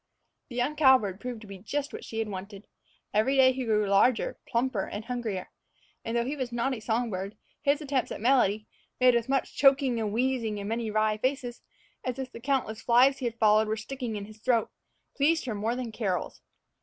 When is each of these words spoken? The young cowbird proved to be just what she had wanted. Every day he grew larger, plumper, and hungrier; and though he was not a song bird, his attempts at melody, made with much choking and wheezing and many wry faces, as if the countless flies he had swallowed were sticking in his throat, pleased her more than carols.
The 0.49 0.55
young 0.55 0.75
cowbird 0.75 1.19
proved 1.19 1.41
to 1.41 1.47
be 1.47 1.59
just 1.59 1.93
what 1.93 2.03
she 2.03 2.17
had 2.17 2.27
wanted. 2.27 2.65
Every 3.13 3.37
day 3.37 3.51
he 3.51 3.65
grew 3.65 3.85
larger, 3.87 4.39
plumper, 4.47 4.87
and 4.87 5.05
hungrier; 5.05 5.51
and 6.03 6.17
though 6.17 6.25
he 6.25 6.35
was 6.35 6.51
not 6.51 6.73
a 6.73 6.79
song 6.79 7.11
bird, 7.11 7.37
his 7.61 7.81
attempts 7.81 8.11
at 8.11 8.19
melody, 8.19 8.65
made 8.99 9.13
with 9.13 9.29
much 9.29 9.55
choking 9.55 9.99
and 9.99 10.11
wheezing 10.11 10.59
and 10.59 10.67
many 10.67 10.89
wry 10.89 11.17
faces, 11.17 11.61
as 12.03 12.17
if 12.17 12.31
the 12.31 12.39
countless 12.39 12.81
flies 12.81 13.19
he 13.19 13.25
had 13.25 13.37
swallowed 13.37 13.67
were 13.67 13.77
sticking 13.77 14.15
in 14.15 14.25
his 14.25 14.39
throat, 14.39 14.71
pleased 15.15 15.45
her 15.45 15.53
more 15.53 15.75
than 15.75 15.91
carols. 15.91 16.41